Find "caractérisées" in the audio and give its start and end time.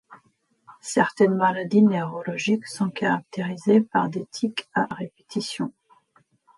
2.89-3.81